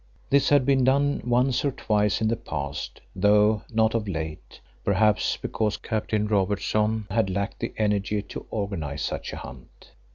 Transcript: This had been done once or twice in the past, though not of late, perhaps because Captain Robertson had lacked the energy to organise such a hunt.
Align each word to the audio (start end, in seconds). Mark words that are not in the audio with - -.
This 0.31 0.49
had 0.49 0.65
been 0.65 0.83
done 0.83 1.21
once 1.23 1.63
or 1.63 1.69
twice 1.69 2.21
in 2.21 2.27
the 2.27 2.35
past, 2.35 3.01
though 3.15 3.61
not 3.69 3.93
of 3.93 4.07
late, 4.07 4.59
perhaps 4.83 5.37
because 5.37 5.77
Captain 5.77 6.25
Robertson 6.27 7.05
had 7.11 7.29
lacked 7.29 7.59
the 7.59 7.71
energy 7.77 8.23
to 8.23 8.47
organise 8.49 9.03
such 9.03 9.31
a 9.31 9.37
hunt. 9.37 9.91